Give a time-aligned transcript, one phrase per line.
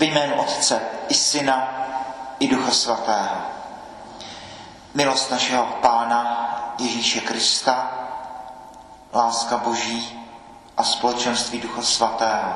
[0.00, 1.68] Ve jménu Otce i Syna
[2.38, 3.36] i Ducha Svatého.
[4.94, 7.90] Milost našeho Pána Ježíše Krista,
[9.14, 10.26] láska Boží
[10.76, 12.54] a společenství Ducha Svatého,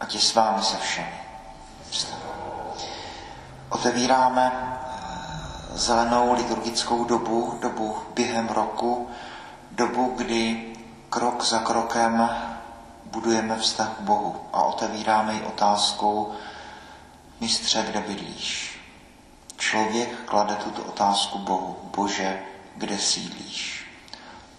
[0.00, 1.20] ať je s vámi se všemi.
[3.68, 4.78] Otevíráme
[5.72, 9.10] zelenou liturgickou dobu, dobu během roku,
[9.70, 10.72] dobu, kdy
[11.10, 12.30] krok za krokem
[13.10, 16.34] budujeme vztah k Bohu a otevíráme ji otázkou,
[17.40, 18.80] mistře, kde bydlíš?
[19.56, 21.76] Člověk klade tuto otázku Bohu.
[21.96, 22.42] Bože,
[22.76, 23.90] kde sídlíš?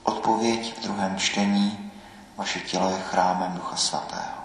[0.04, 1.92] Odpověď v druhém čtení,
[2.38, 4.42] vaše tělo je chrámem Ducha Svatého.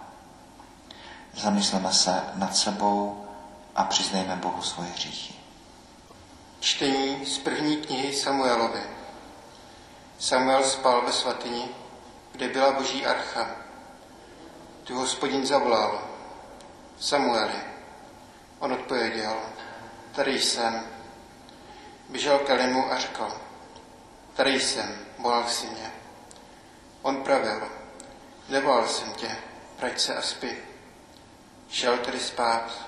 [1.34, 3.26] Zamysleme se nad sebou
[3.76, 5.34] a přiznejme Bohu svoje hříchy.
[6.60, 8.82] Čtení z první knihy Samuelovi.
[10.18, 11.64] Samuel spal ve svatyni,
[12.32, 13.65] kde byla boží archa.
[14.86, 16.02] Tu hospodin zavolal.
[16.98, 17.60] Samueli.
[18.58, 19.36] On odpověděl.
[20.14, 20.86] Tady jsem.
[22.08, 23.28] Běžel k Elimu a řekl.
[24.34, 25.92] Tady jsem, volal si mě.
[27.02, 27.68] On pravil.
[28.48, 29.36] Nevolal jsem tě,
[29.78, 30.50] vrať se a spí.
[31.68, 32.86] Šel tedy spát.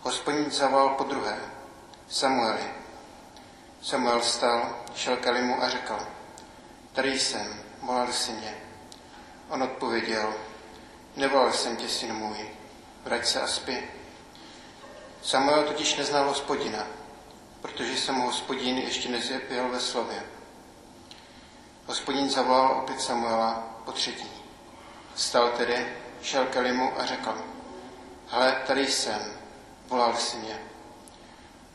[0.00, 1.38] Hospodin zavolal po druhé.
[2.08, 2.70] Samueli.
[3.82, 5.98] Samuel stal, šel k Elimu a řekl.
[6.92, 8.56] Tady jsem, volal si mě.
[9.48, 10.49] On odpověděl.
[11.16, 12.48] Nevolal jsem tě, syn můj,
[13.04, 13.78] vrať se a spí.
[15.22, 16.86] Samuel totiž neznal hospodina,
[17.60, 20.22] protože se mu hospodin ještě nezjevil ve slově.
[21.86, 24.30] Hospodin zavolal opět Samuela po třetí.
[25.14, 25.86] Stal tedy,
[26.22, 27.38] šel k Elimu a řekl,
[28.26, 29.32] hle, tady jsem,
[29.88, 30.60] volal si mě.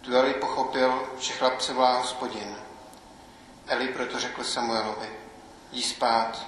[0.02, 2.56] Tu Eli pochopil, že chlapce volá hospodin.
[3.68, 5.10] Eli proto řekl Samuelovi,
[5.72, 6.46] jdi spát,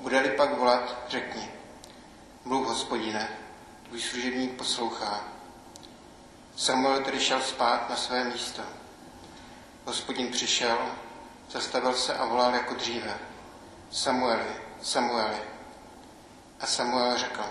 [0.00, 1.55] bude-li pak volat, řekni.
[2.46, 3.28] Mluv, hospodine,
[3.88, 5.24] tvůj služebník poslouchá.
[6.56, 8.62] Samuel tedy šel spát na své místo.
[9.84, 10.78] Hospodin přišel,
[11.50, 13.18] zastavil se a volal jako dříve.
[13.90, 14.44] Samueli,
[14.82, 15.36] Samueli.
[16.60, 17.44] A Samuel řekl,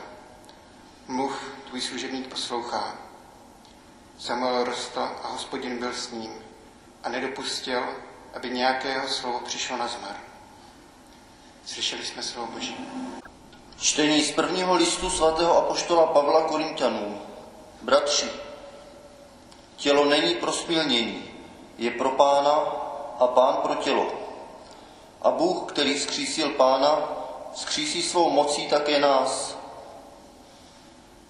[1.07, 2.95] mluv, tvůj služebník poslouchá.
[4.19, 6.31] Samuel rostl a hospodin byl s ním
[7.03, 7.83] a nedopustil,
[8.33, 10.15] aby nějakého slovo přišlo na zmar.
[11.65, 12.77] Slyšeli jsme slovo Boží.
[13.79, 17.21] Čtení z prvního listu svatého apoštola Pavla Korintianů.
[17.81, 18.29] Bratři,
[19.75, 21.23] tělo není pro smilnění,
[21.77, 22.51] je pro pána
[23.19, 24.11] a pán pro tělo.
[25.21, 26.99] A Bůh, který skřísil pána,
[27.53, 29.57] skřísí svou mocí také nás.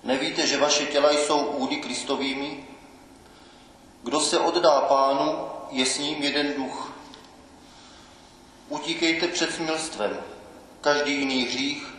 [0.03, 2.67] Nevíte, že vaše těla jsou údy Kristovými?
[4.03, 6.93] Kdo se oddá pánu, je s ním jeden duch.
[8.69, 10.17] Utíkejte před smilstvem.
[10.81, 11.94] Každý jiný hřích,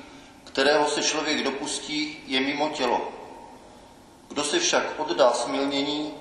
[0.57, 3.09] kterého se člověk dopustí, je mimo tělo.
[4.29, 6.15] Kdo se však oddá smilnění,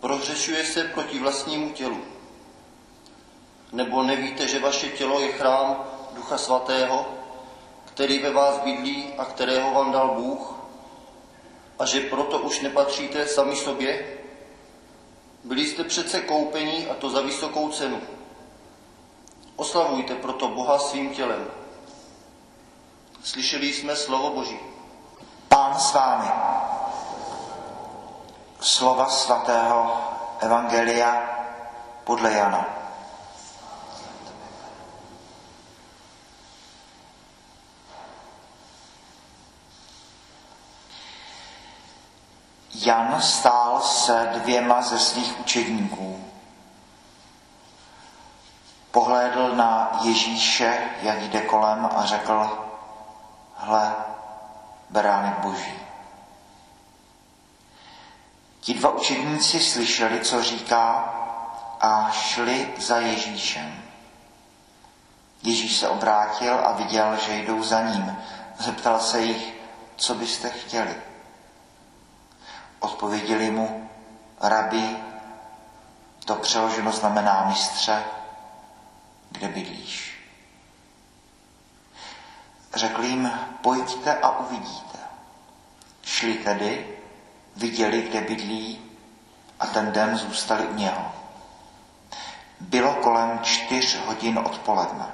[0.00, 2.00] prohřešuje se proti vlastnímu tělu.
[3.72, 7.06] Nebo nevíte, že vaše tělo je chrám Ducha Svatého,
[7.84, 10.54] který ve vás bydlí a kterého vám dal Bůh,
[11.78, 14.18] a že proto už nepatříte sami sobě?
[15.44, 18.00] Byli jste přece koupení a to za vysokou cenu.
[19.56, 21.67] Oslavujte proto Boha svým tělem.
[23.24, 24.58] Slyšeli jsme slovo Boží.
[25.48, 26.28] Pán s vámi.
[28.60, 29.96] Slova svatého
[30.40, 31.22] Evangelia
[32.04, 32.66] podle Jana.
[42.74, 46.24] Jan stál se dvěma ze svých učedníků.
[48.90, 52.67] Pohlédl na Ježíše, jak jde kolem a řekl,
[53.58, 53.94] hle,
[54.90, 55.78] beránek boží.
[58.60, 61.14] Ti dva učedníci slyšeli, co říká
[61.80, 63.82] a šli za Ježíšem.
[65.42, 68.18] Ježíš se obrátil a viděl, že jdou za ním.
[68.58, 69.54] Zeptal se jich,
[69.96, 70.94] co byste chtěli.
[72.80, 73.90] Odpověděli mu,
[74.40, 74.96] rabi,
[76.24, 78.04] to přeloženo znamená mistře,
[79.30, 80.07] kde bydlíš.
[82.74, 83.30] Řekl jim,
[83.60, 84.98] pojďte a uvidíte.
[86.02, 86.98] Šli tedy,
[87.56, 88.80] viděli, kde bydlí
[89.60, 91.12] a ten den zůstali u něho.
[92.60, 95.06] Bylo kolem čtyř hodin odpoledne.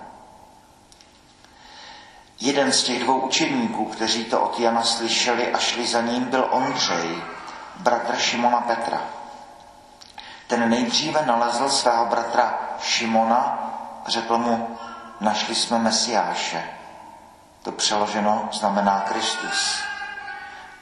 [2.41, 6.49] Jeden z těch dvou učedníků, kteří to od Jana slyšeli a šli za ním, byl
[6.51, 7.23] Ondřej,
[7.77, 9.01] bratr Šimona Petra.
[10.47, 13.59] Ten nejdříve nalezl svého bratra Šimona,
[14.07, 14.79] řekl mu,
[15.21, 16.71] našli jsme Mesiáše.
[17.65, 19.83] To přeloženo znamená Kristus.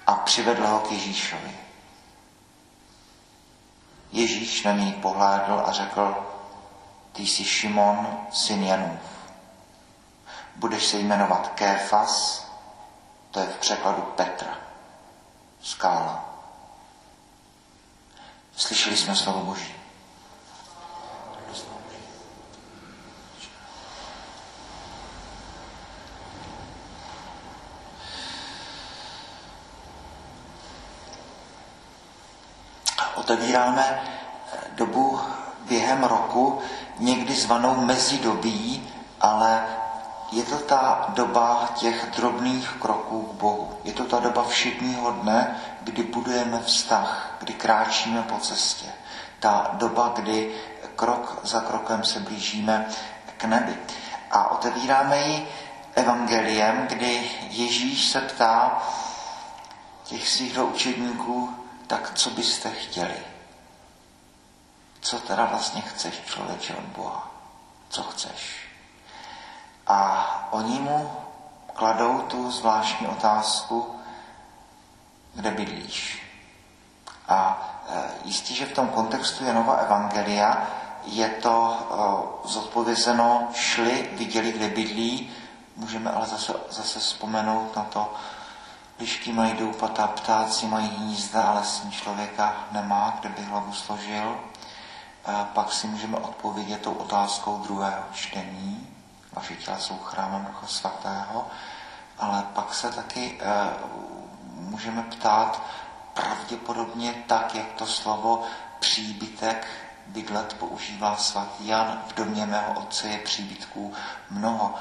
[0.07, 1.57] a přivedl ho k Ježíšovi.
[4.13, 6.27] Ježíš na něj pohlédl a řekl,
[7.13, 9.01] ty jsi Šimon, syn Janův.
[10.57, 12.47] Budeš se jmenovat Kéfas,
[13.31, 14.59] to je v překladu Petra,
[15.63, 16.25] skála.
[18.57, 19.82] Slyšeli jsme slovo Boží.
[33.23, 34.03] Otevíráme
[34.75, 35.21] dobu
[35.69, 36.61] během roku,
[36.99, 38.89] někdy zvanou mezidobí,
[39.21, 39.63] ale
[40.33, 43.79] je to ta doba těch drobných kroků k Bohu.
[43.85, 48.87] Je to ta doba všedního dne, kdy budujeme vztah, kdy kráčíme po cestě.
[49.41, 50.55] Ta doba, kdy
[50.97, 52.87] krok za krokem se blížíme
[53.37, 53.77] k nebi.
[54.31, 55.49] A otevíráme ji
[55.95, 58.83] evangeliem, kdy Ježíš se ptá
[60.05, 61.62] těch svých učedníků,
[61.93, 63.17] tak co byste chtěli?
[65.01, 67.31] Co teda vlastně chceš, člověče, od Boha?
[67.89, 68.69] Co chceš?
[69.87, 71.11] A oni mu
[71.75, 74.01] kladou tu zvláštní otázku,
[75.35, 76.23] kde bydlíš.
[77.29, 80.67] A e, jistě, že v tom kontextu Janova Evangelia
[81.05, 81.77] je to
[82.45, 85.31] e, zodpovězeno, šli, viděli, kde bydlí,
[85.77, 88.15] můžeme ale zase, zase vzpomenout na to,
[88.99, 94.41] lišky mají doupata, ptáci mají hnízda, ale syn člověka nemá, kde by hlavu složil.
[95.55, 98.89] Pak si můžeme odpovědět tou otázkou druhého čtení.
[99.33, 101.47] Vaše těla jsou chrámem Ducha Svatého,
[102.19, 103.71] ale pak se taky e,
[104.55, 105.63] můžeme ptát
[106.15, 108.43] pravděpodobně tak, jak to slovo
[108.81, 109.67] příbytek
[110.07, 112.03] bydlet používá svatý Jan.
[112.07, 113.93] V domě mého otce je příbytků
[114.31, 114.75] mnoho.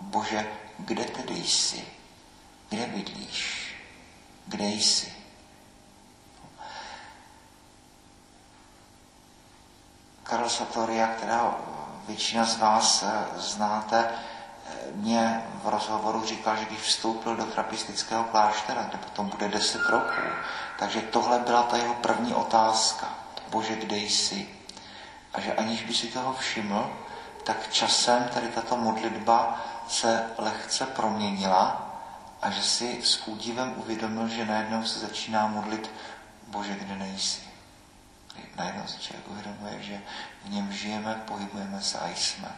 [0.00, 0.46] Bože,
[0.78, 1.86] kde tedy jsi?
[2.74, 3.74] Kde bydlíš?
[4.46, 5.12] Kde jsi?
[10.22, 11.54] Karel Satoria, kterého
[12.08, 18.24] většina z vás eh, znáte, eh, mě v rozhovoru říkal, že když vstoupil do trapistického
[18.24, 20.22] kláštera, kde potom bude deset roků,
[20.78, 23.08] takže tohle byla ta jeho první otázka.
[23.48, 24.48] Bože, kde jsi?
[25.34, 26.90] A že aniž by si toho všiml,
[27.44, 31.93] tak časem tady tato modlitba se lehce proměnila
[32.44, 35.90] a že si s údivem uvědomil, že najednou se začíná modlit
[36.46, 37.40] Bože, kde nejsi.
[38.56, 40.00] Najednou se člověk uvědomuje, že
[40.44, 42.48] v něm žijeme, pohybujeme se a jsme.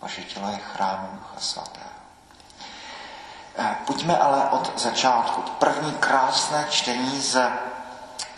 [0.00, 1.90] Vaše tělo je chrámem Ducha Svatého.
[3.58, 5.42] Eh, pojďme ale od začátku.
[5.42, 7.40] První krásné čtení z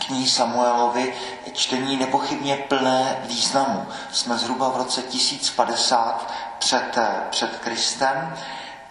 [0.07, 1.15] knihy Samuelovi,
[1.53, 3.87] čtení nepochybně plné významu.
[4.13, 8.37] Jsme zhruba v roce 1050 před, eh, před Kristem.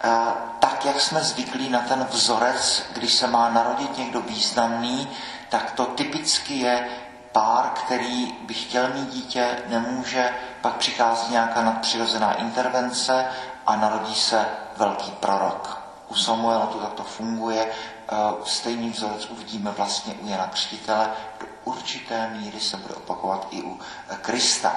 [0.04, 5.08] Eh, tak, jak jsme zvyklí na ten vzorec, když se má narodit někdo významný,
[5.48, 6.88] tak to typicky je
[7.32, 13.26] pár, který by chtěl mít dítě, nemůže, pak přichází nějaká nadpřirozená intervence
[13.66, 15.80] a narodí se velký prorok.
[16.08, 21.10] U Samuela to takto funguje, eh, stejný vzorec uvidíme vlastně u Jana Křtitele,
[21.40, 24.72] do určité míry se bude opakovat i u eh, Krista.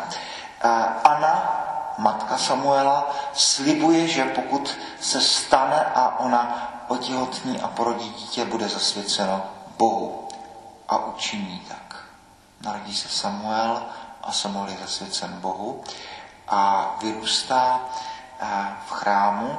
[1.03, 1.63] Anna,
[1.97, 9.41] matka Samuela, slibuje, že pokud se stane a ona otěhotní a porodí dítě, bude zasvěceno
[9.77, 10.27] Bohu
[10.89, 12.03] a učiní tak.
[12.61, 13.83] Narodí se Samuel
[14.21, 15.83] a Samuel je zasvěcen Bohu
[16.47, 17.81] a vyrůstá
[18.87, 19.57] v chrámu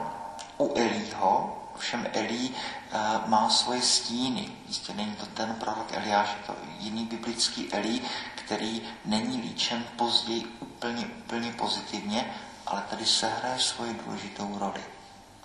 [0.59, 4.49] u Elího, Ovšem Elí eh, má svoje stíny.
[4.69, 8.03] Jistě není to ten prorok Eliáš, je to jiný biblický Elí,
[8.45, 12.35] který není líčen později úplně, úplně pozitivně,
[12.67, 14.85] ale tady se hraje svoji důležitou roli.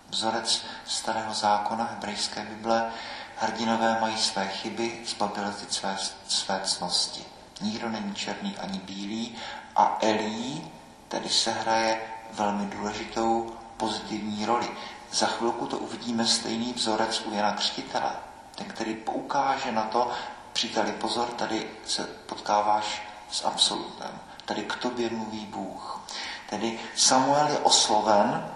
[0.09, 2.91] Vzorec starého zákona hebrejské Bible,
[3.37, 7.23] hrdinové mají své chyby, zbabělci své, své cnosti.
[7.61, 9.35] Nikdo není černý ani bílý
[9.75, 10.71] a Elí
[11.07, 12.01] tedy se hraje
[12.33, 14.69] velmi důležitou pozitivní roli.
[15.11, 18.11] Za chvilku to uvidíme stejný vzorec u Jana Křtitele,
[18.55, 20.11] ten, který poukáže na to,
[20.59, 23.01] příteli, pozor, tady se potkáváš
[23.31, 24.19] s absolutem.
[24.45, 26.01] Tady k tobě mluví Bůh.
[26.49, 28.51] Tedy Samuel je osloven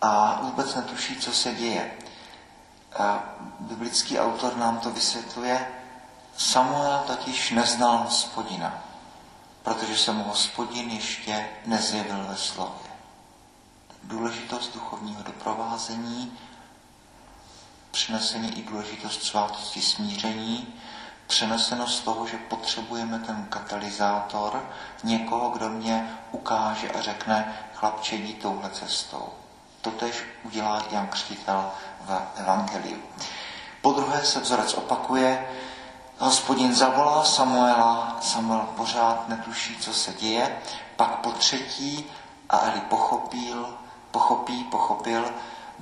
[0.00, 1.92] a vůbec netuší, co se děje.
[2.98, 3.22] A
[3.60, 5.68] biblický autor nám to vysvětluje.
[6.36, 8.84] Samuel totiž neznal hospodina,
[9.62, 12.92] protože se mu hospodin ještě nezjevil ve slově
[14.04, 16.38] důležitost duchovního doprovázení,
[17.92, 20.74] přinesení i důležitost svátosti smíření,
[21.26, 24.64] přeneseno z toho, že potřebujeme ten katalyzátor,
[25.04, 29.28] někoho, kdo mě ukáže a řekne, chlapče, jdi touhle cestou.
[29.80, 31.70] Totež udělá Jan Křtitel
[32.00, 33.02] v Evangeliu.
[33.82, 35.48] Po druhé se vzorec opakuje,
[36.18, 40.58] hospodin zavolá Samuela, Samuel pořád netuší, co se děje,
[40.96, 42.10] pak po třetí
[42.50, 43.78] a Eli pochopil,
[44.10, 45.30] pochopí, pochopil,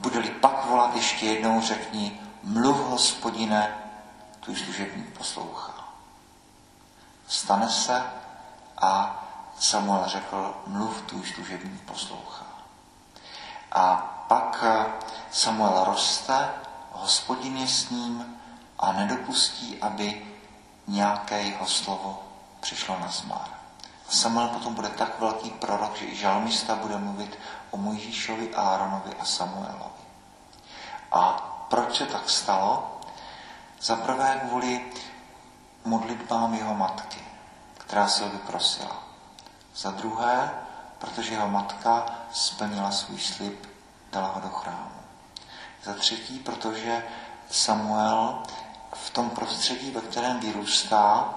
[0.01, 3.75] bude-li pak volat ještě jednou, řekni, mluv hospodine,
[4.41, 5.73] tvůj služebník poslouchá.
[7.29, 8.03] Stane se
[8.79, 9.17] a
[9.59, 12.47] Samuel řekl, mluv, tvůj služebník poslouchá.
[13.73, 13.97] A
[14.29, 14.87] pak eh,
[15.31, 16.51] Samuel roste,
[16.93, 18.37] hospodin je s ním
[18.79, 20.27] a nedopustí, aby
[20.87, 22.23] nějaké jeho slovo
[22.61, 23.49] přišlo na zmar.
[24.09, 25.40] Samuel potom bude tak velký
[26.21, 27.39] žalmista bude mluvit
[27.71, 30.05] o Mojžíšovi, Áronovi a Samuelovi.
[31.13, 31.23] A
[31.69, 33.01] proč se tak stalo?
[33.81, 34.93] Za prvé kvůli
[35.85, 37.21] modlitbám jeho matky,
[37.79, 39.03] která si ho vyprosila.
[39.75, 40.51] Za druhé,
[40.99, 43.67] protože jeho matka splnila svůj slib,
[44.13, 45.01] dala ho do chrámu.
[45.83, 47.05] Za třetí, protože
[47.51, 48.43] Samuel
[48.95, 51.35] v tom prostředí, ve kterém vyrůstá,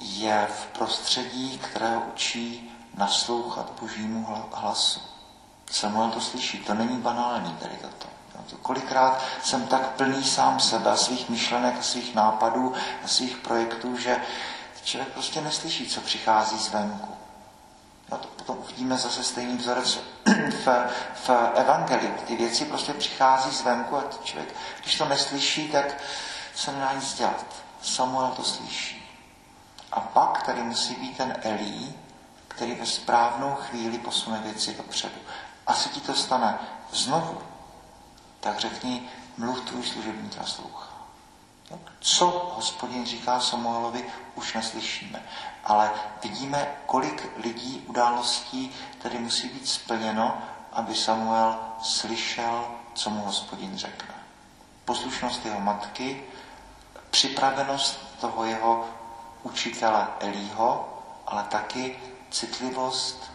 [0.00, 5.00] je v prostředí, které učí naslouchat božímu hlasu.
[5.70, 8.06] Samuel to slyší, to není banální tady toto.
[8.62, 12.74] Kolikrát jsem tak plný sám sebe svých myšlenek svých nápadů
[13.04, 14.20] a svých projektů, že
[14.84, 17.14] člověk prostě neslyší, co přichází zvenku.
[18.10, 19.98] A to potom uvidíme zase stejný vzorec
[20.64, 20.66] v,
[21.14, 22.14] v evangeliu.
[22.26, 26.02] Ty věci prostě přichází zvenku a člověk, když to neslyší, tak
[26.54, 27.44] se nedá nic dělat.
[27.82, 29.02] Samuel to slyší.
[29.92, 31.94] A pak tady musí být ten Elí,
[32.56, 35.14] který ve správnou chvíli posune věci dopředu.
[35.66, 36.58] Asi ti to stane
[36.92, 37.42] znovu.
[38.40, 40.88] Tak řekni, mluv tvůj služebník naslouchá.
[42.00, 45.22] Co hospodin říká Samuelovi, už neslyšíme.
[45.64, 45.90] Ale
[46.22, 50.38] vidíme, kolik lidí, událostí tady musí být splněno,
[50.72, 54.14] aby Samuel slyšel, co mu hospodin řekne.
[54.84, 56.24] Poslušnost jeho matky,
[57.10, 58.84] připravenost toho jeho
[59.42, 60.88] učitele Elího,
[61.26, 61.96] ale taky
[62.30, 63.30] citlivost,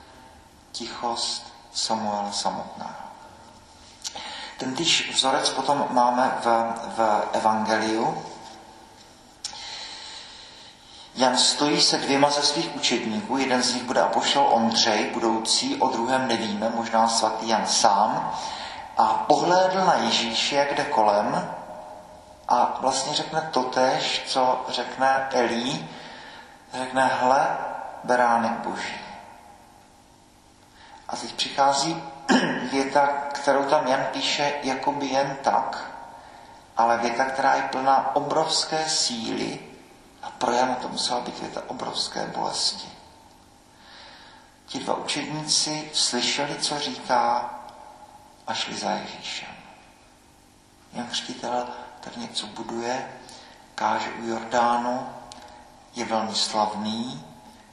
[0.72, 3.02] tichost Samuela samotného.
[4.58, 6.46] Ten týž vzorec potom máme v,
[6.98, 8.24] v Evangeliu.
[11.16, 15.88] Jan stojí se dvěma ze svých učedníků, jeden z nich bude apoštol Ondřej, budoucí, o
[15.88, 18.34] druhém nevíme, možná svatý Jan sám,
[18.98, 21.56] a pohlédl na Ježíše, jak jde kolem,
[22.48, 25.90] a vlastně řekne totéž, co řekne Elí,
[26.74, 27.58] řekne, hle,
[28.04, 29.02] beránek boží.
[31.08, 32.04] A teď přichází
[32.72, 35.92] věta, kterou tam Jan píše jakoby jen tak,
[36.78, 39.60] ale věta, která je plná obrovské síly
[40.22, 42.90] a pro Jana to musela být věta obrovské bolesti.
[44.66, 47.54] Ti dva učedníci slyšeli, co říká
[48.48, 49.56] a šli za Ježíšem.
[50.94, 51.68] Jan Křtitel
[52.00, 53.12] tady něco buduje,
[53.76, 55.10] káže u Jordánu,
[55.96, 57.31] je velmi slavný,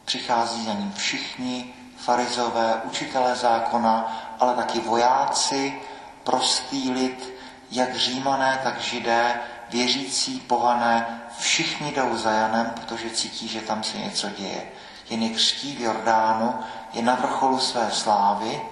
[0.09, 5.81] přichází za ním všichni, farizové, učitelé zákona, ale taky vojáci,
[6.25, 7.35] prostý lid,
[7.71, 13.99] jak římané, tak židé, věřící, pohané, všichni jdou za Janem, protože cítí, že tam se
[13.99, 14.63] něco děje.
[15.11, 16.55] Jen je křtí v Jordánu,
[16.93, 18.63] je na vrcholu své slávy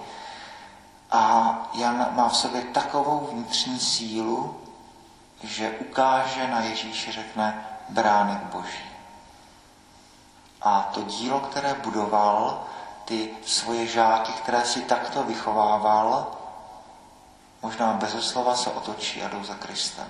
[1.11, 4.61] a Jan má v sobě takovou vnitřní sílu,
[5.43, 8.96] že ukáže na Ježíše, řekne bránek boží.
[10.67, 12.63] A to dílo, které budoval,
[13.05, 16.31] ty svoje žáky, které si takto vychovával,
[17.61, 20.05] možná bez slova se otočí a jdou za Kristem.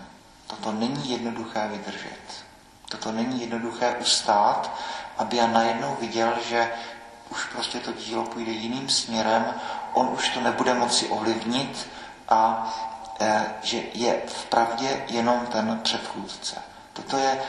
[0.47, 2.45] Toto není jednoduché vydržet.
[2.89, 4.71] Toto není jednoduché ustát,
[5.17, 6.73] aby já najednou viděl, že
[7.29, 9.53] už prostě to dílo půjde jiným směrem,
[9.93, 11.89] on už to nebude moci ovlivnit
[12.29, 12.73] a
[13.19, 16.61] e, že je v pravdě jenom ten předchůdce.
[16.93, 17.39] Toto je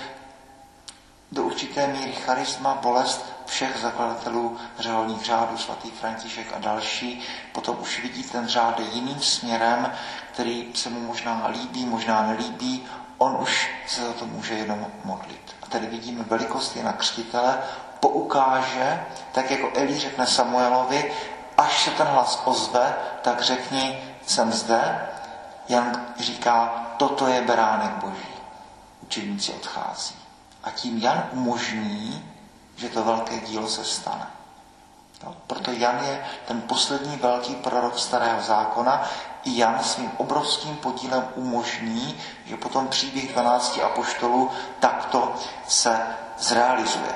[1.33, 8.03] do určité míry charisma, bolest všech zakladatelů řeholních řádů, svatý František a další, potom už
[8.03, 9.93] vidí ten řád jiným směrem,
[10.33, 12.87] který se mu možná líbí, možná nelíbí,
[13.19, 15.57] on už se za to může jenom modlit.
[15.63, 17.59] A tady vidíme velikost Jana Křtitele,
[18.01, 21.13] poukáže, tak jako Eli řekne Samuelovi,
[21.59, 25.09] až se ten hlas ozve, tak řekni, jsem zde.
[25.69, 28.29] Jan říká, toto je beránek boží.
[29.03, 30.18] Učeníci odchází.
[30.69, 32.33] A tím Jan umožní,
[32.77, 34.27] že to velké dílo se stane.
[35.25, 39.09] No, proto Jan je ten poslední velký prorok starého zákona.
[39.45, 45.35] I Jan svým obrovským podílem umožní, že potom příběh 12 apoštolů takto
[45.69, 46.01] se
[46.39, 47.15] zrealizuje.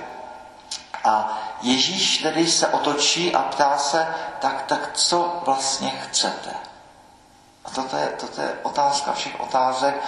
[1.04, 6.50] A Ježíš tedy se otočí a ptá se, tak, tak co vlastně chcete?
[7.64, 10.02] A toto je, toto je otázka všech otázek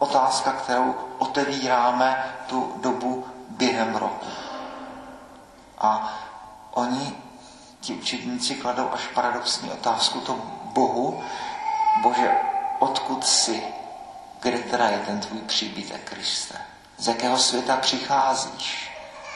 [0.00, 4.26] otázka, kterou otevíráme tu dobu během roku.
[5.78, 6.18] A
[6.70, 7.16] oni,
[7.80, 11.22] ti učedníci, kladou až paradoxní otázku to Bohu,
[12.02, 12.38] Bože,
[12.78, 13.64] odkud jsi?
[14.40, 16.60] Kde teda je ten tvůj příbytek, Kriste?
[16.96, 18.90] Z jakého světa přicházíš?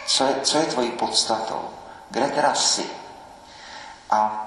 [0.06, 1.71] Co je, co je tvojí podstatou?
[2.11, 2.90] Kde teda jsi?
[4.11, 4.47] A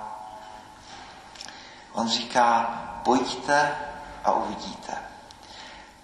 [1.94, 2.70] on říká,
[3.04, 3.78] pojďte
[4.24, 5.07] a uvidíte.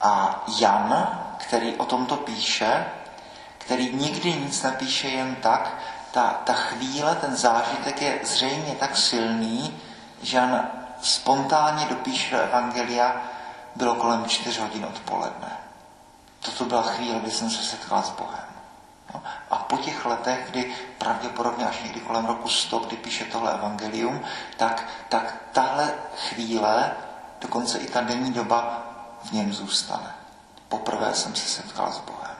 [0.03, 2.85] A Jan, který o tomto píše,
[3.57, 5.75] který nikdy nic nepíše jen tak,
[6.11, 9.81] ta, ta chvíle, ten zážitek je zřejmě tak silný,
[10.21, 10.67] že Jan
[11.01, 13.21] spontánně dopíše do Evangelia,
[13.75, 15.57] bylo kolem čtyř hodin odpoledne.
[16.39, 18.45] Toto byla chvíle, kdy jsem se setkal s Bohem.
[19.13, 23.53] No, a po těch letech, kdy pravděpodobně až někdy kolem roku 100, kdy píše tohle
[23.53, 24.21] evangelium,
[24.57, 25.93] tak, tak tahle
[26.29, 26.91] chvíle,
[27.41, 28.92] dokonce i ta denní doba
[29.23, 30.15] v něm zůstane.
[30.69, 32.37] Poprvé jsem se setkal s Bohem.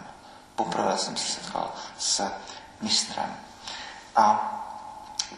[0.56, 2.32] Poprvé jsem se setkal s
[2.82, 3.36] mistrem.
[4.16, 4.50] A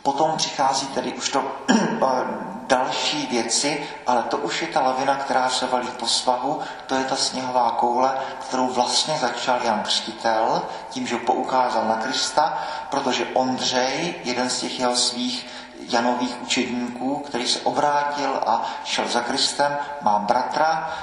[0.04, 1.52] potom přichází tedy už to
[2.68, 7.04] další věci, ale to už je ta lavina, která se valí po svahu, to je
[7.04, 14.16] ta sněhová koule, kterou vlastně začal Jan Křtitel, tím, že poukázal na Krista, protože Ondřej,
[14.24, 15.48] jeden z těch jeho svých
[15.80, 20.94] Janových učedníků, který se obrátil a šel za Kristem, má bratra,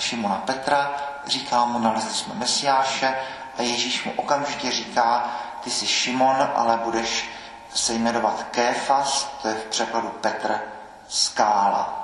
[0.00, 3.14] Šimona Petra, říká mu, nalezli jsme Mesiáše
[3.58, 5.30] a Ježíš mu okamžitě říká,
[5.60, 7.30] ty jsi Šimon, ale budeš
[7.74, 10.60] se jmenovat Kéfas, to je v překladu Petr,
[11.08, 11.96] skála.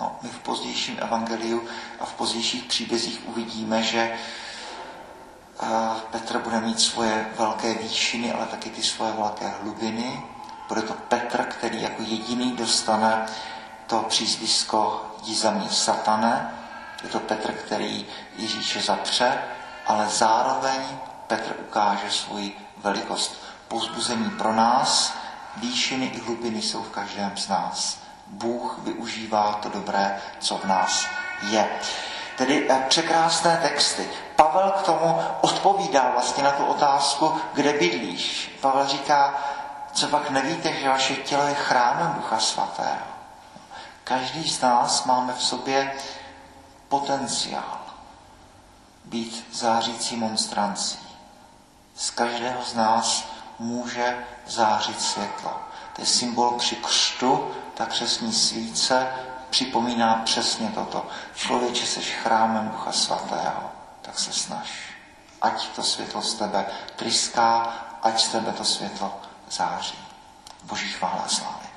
[0.00, 1.62] No, my v pozdějším evangeliu
[2.00, 4.18] a v pozdějších příbězích uvidíme, že
[5.62, 5.68] uh,
[6.10, 10.22] Petr bude mít svoje velké výšiny, ale taky ty svoje velké hlubiny.
[10.68, 13.26] Bude to Petr, který jako jediný dostane
[13.86, 16.59] to přízvisko jdi za mě satane.
[17.02, 19.38] Je to Petr, který Ježíše zapře,
[19.86, 20.80] ale zároveň
[21.26, 23.42] Petr ukáže svoji velikost.
[23.68, 25.14] Pozbuzení pro nás,
[25.56, 27.98] výšiny i hlubiny jsou v každém z nás.
[28.26, 31.06] Bůh využívá to dobré, co v nás
[31.42, 31.68] je.
[32.36, 34.08] Tedy eh, překrásné texty.
[34.36, 38.58] Pavel k tomu odpovídá vlastně na tu otázku, kde bydlíš.
[38.60, 39.34] Pavel říká,
[39.92, 43.06] co pak nevíte, že vaše tělo je chrámem Ducha Svatého.
[44.04, 45.92] Každý z nás máme v sobě
[46.90, 47.80] potenciál
[49.04, 50.98] být zářící monstrancí.
[51.94, 53.24] Z každého z nás
[53.58, 55.60] může zářit světlo.
[55.96, 59.06] To je symbol při křtu, ta křesní svíce
[59.50, 61.06] připomíná přesně toto.
[61.34, 63.70] Člověče, seš chrámem Ducha Svatého,
[64.02, 64.70] tak se snaž.
[65.42, 69.98] Ať to světlo z tebe tryská, ať z tebe to světlo září.
[70.62, 71.60] Boží chvála sláva.